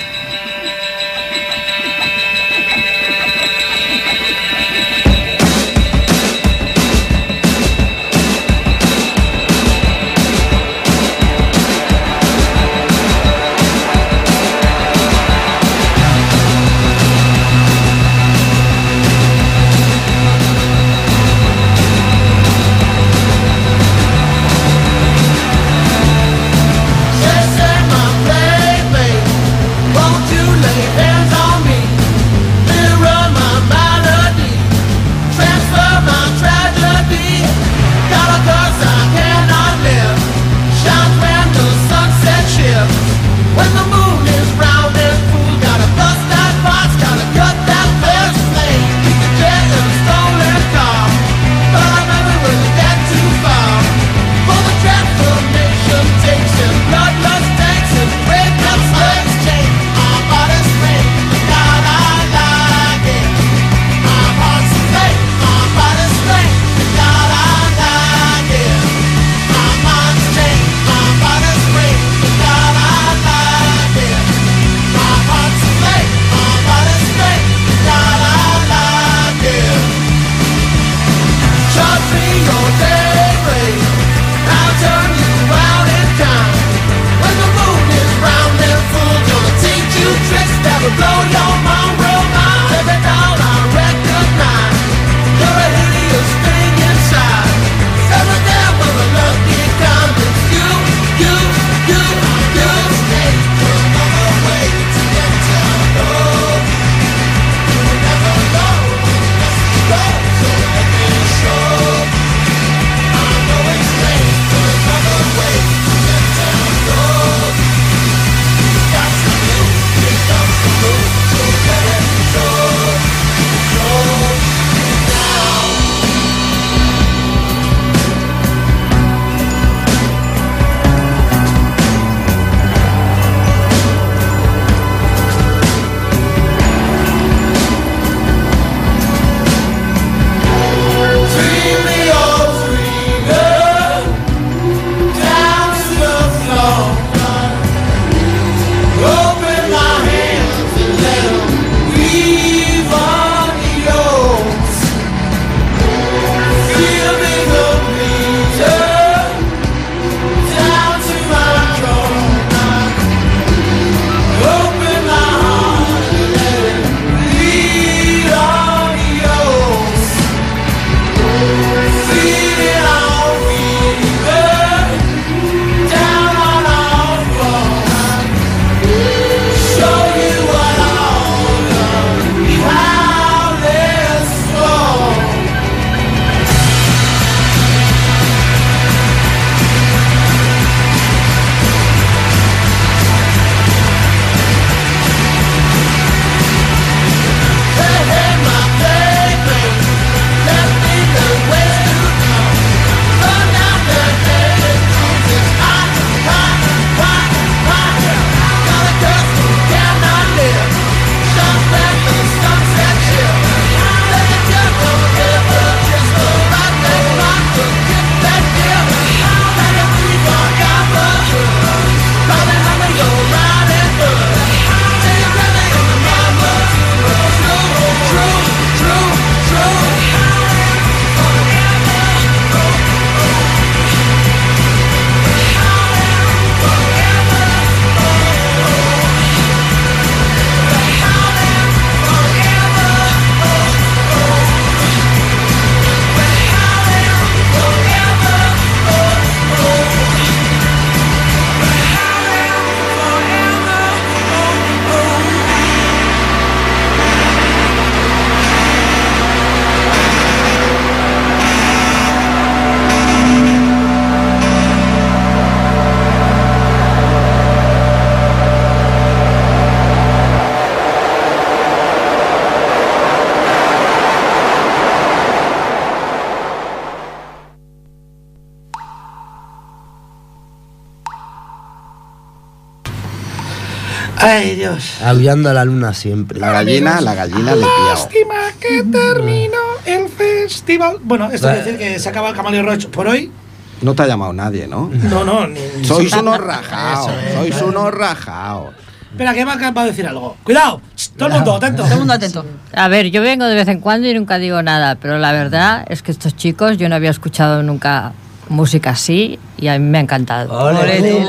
[284.61, 285.03] Dios.
[285.03, 286.39] Aullando a la luna siempre.
[286.39, 287.89] La gallina, la gallina de piao.
[287.89, 290.99] Lástima que terminó el festival.
[291.03, 293.33] Bueno, esto quiere decir que se acaba el Camaleo Roach por hoy.
[293.81, 294.91] No te ha llamado nadie, ¿no?
[294.93, 295.85] No, no, ni.
[295.85, 298.75] Sois unos rajaos, sois unos rajaos.
[299.11, 300.37] Espera, que va va a decir algo.
[300.45, 300.83] Cuidado,
[301.17, 301.83] todo el mundo, atento.
[301.83, 302.45] Todo el mundo atento.
[302.75, 305.85] A ver, yo vengo de vez en cuando y nunca digo nada, pero la verdad
[305.89, 308.13] es que estos chicos yo no había escuchado nunca
[308.51, 310.53] música así y a mí me ha encantado.
[310.53, 311.25] Ole, tú,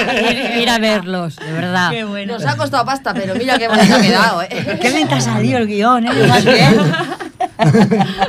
[0.00, 1.90] Ir, ir a verlos, de verdad.
[1.90, 2.34] Qué bueno.
[2.34, 4.78] Nos ha costado pasta, pero mira qué bonito ha quedado, ¿eh?
[4.80, 6.26] Qué bien te ha salido el guion, ¿eh?
[6.26, 6.76] Más bien.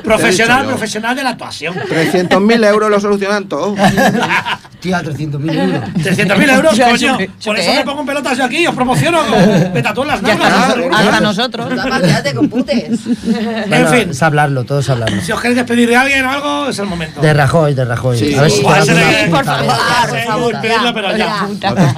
[0.03, 1.75] Profesional, profesional de la actuación.
[1.75, 3.75] 300.000 euros lo solucionan todo.
[4.79, 5.83] Tía, 300.000 euros.
[5.95, 6.93] 300.000 euros, coño.
[6.93, 7.77] eso- Por eso eso qué.
[7.79, 9.19] me pongo en pelotas yo aquí y os promociono.
[9.73, 10.53] Me tatúen las Ya nalgas.
[10.53, 11.67] hasta, hasta nosotros.
[12.01, 12.89] Quédate con putes.
[13.25, 15.21] En fin, Es hablarlo, todos hablarlo.
[15.21, 17.21] si os queréis despedir de alguien o algo, es el momento.
[17.21, 18.17] De Rajoy, de Rajoy.
[18.19, 18.35] Sí.
[18.35, 20.53] A ver si te por favor.
[20.53, 20.61] por
[20.93, 21.47] pero ya.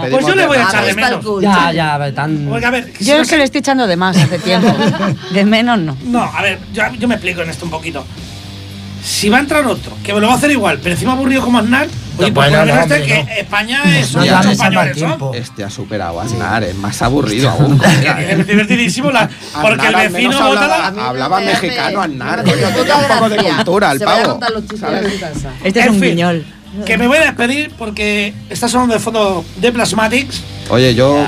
[0.10, 1.26] Pues yo le voy a echar de menos.
[1.42, 2.46] Ya, ya, a ver, tan.
[2.50, 4.74] Porque a ver, si Yo es que le estoy echando de más hace tiempo.
[5.34, 5.98] De menos no.
[6.06, 8.06] No, a ver, yo, yo me explico en esto un poquito.
[9.04, 11.42] Si va a entrar otro, que me lo va a hacer igual, pero encima aburrido
[11.42, 11.88] como Aznar,
[12.24, 14.91] oye, pues bueno, no, este, hombre, que España es No ocho ¿no?
[14.91, 15.32] tiempo.
[15.34, 17.80] Este ha superado a Aznar, es más aburrido aún.
[17.84, 19.30] Es divertidísimo, la-
[19.61, 20.88] porque el Aznar al vecino vota hablaba, la...
[20.88, 24.39] A no hablaba mexicano Aznar, no coño, tenía un poco de cultura el a pavo.
[25.63, 26.45] Este es un guiñol.
[26.86, 30.41] Que me voy a despedir porque está sonando de fondo de Plasmatics.
[30.70, 31.26] Oye, yo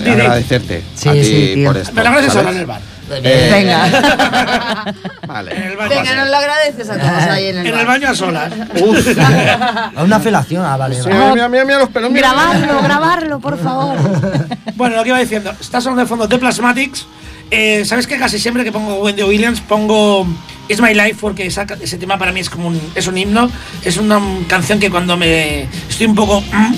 [0.00, 1.92] agradecerte a ti por esto.
[1.92, 2.46] Me agradeces ¿sabes?
[2.46, 2.95] ahora en el bar.
[3.10, 3.86] Eh, Venga.
[5.26, 5.66] En Vale.
[5.70, 7.80] el baño, Venga, nos lo agradeces a todos ahí en el en bar.
[7.80, 8.52] el baño a solas.
[8.80, 9.18] Uf.
[9.96, 11.00] A una felación, ah, vale.
[11.02, 11.14] vale.
[11.14, 12.10] Mira, mira, mira, mira los pelos.
[12.10, 12.28] mira.
[12.32, 13.96] Grabarlo, grabarlo, por favor.
[14.76, 17.06] Bueno, lo que iba diciendo, está sonando de fondo de Plasmatics.
[17.50, 20.26] Eh, ¿Sabes que casi siempre que pongo Wendy Williams pongo
[20.68, 21.16] It's My Life?
[21.20, 23.50] Porque esa- ese tema para mí es como un, es un himno.
[23.82, 26.42] Es una canción que cuando me estoy un poco.
[26.42, 26.74] mm,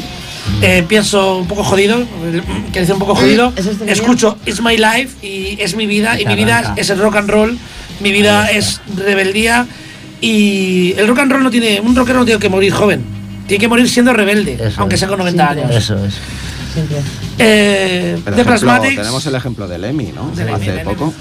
[0.63, 2.05] eh, pienso un poco jodido,
[2.67, 3.53] quiere decir un poco jodido.
[3.87, 6.21] Escucho It's My Life y es mi vida.
[6.21, 7.59] Y mi vida es el rock and roll.
[8.01, 9.67] Mi vida es rebeldía.
[10.21, 11.81] Y el rock and roll no tiene.
[11.81, 13.05] Un rockero no tiene que morir joven.
[13.47, 15.01] Tiene que morir siendo rebelde, Eso aunque es.
[15.01, 15.71] sea con 90 años.
[15.75, 16.15] Eso es.
[17.39, 18.97] Eh, de ejemplo, Plasmatics.
[18.97, 20.31] tenemos el ejemplo de Lemmy, ¿no?
[20.33, 21.15] De Lemmy, Hace de poco.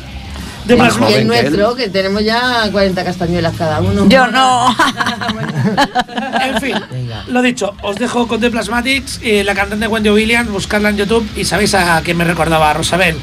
[0.66, 1.28] De Más el joven que él.
[1.28, 4.08] nuestro, que tenemos ya 40 castañuelas cada uno.
[4.10, 4.76] Yo no.
[6.42, 7.24] En fin, Venga.
[7.28, 11.28] lo dicho, os dejo con The Plasmatics, eh, la cantante Wendy Williams, buscarla en YouTube
[11.36, 13.18] y sabéis a quién me recordaba, a Rosabel.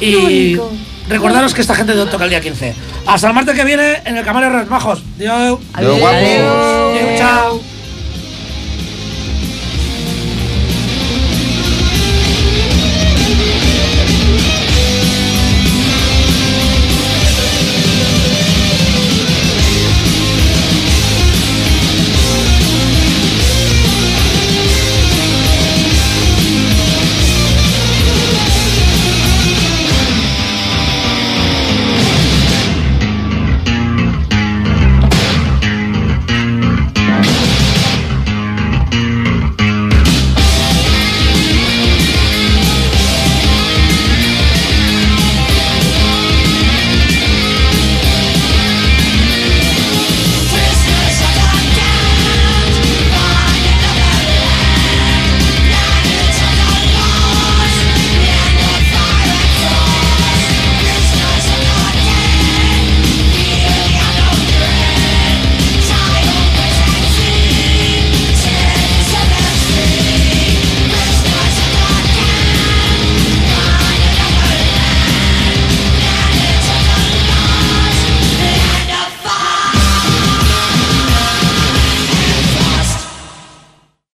[0.00, 0.56] Y
[1.08, 2.74] recordaros que esta gente toca el día 15.
[3.06, 5.02] Hasta el martes que viene en el Camarones Majos.
[5.18, 5.60] Dios.
[5.80, 6.16] Yo guapo.
[6.16, 7.60] Adiós.